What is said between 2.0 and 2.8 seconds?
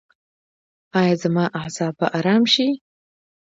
ارام شي؟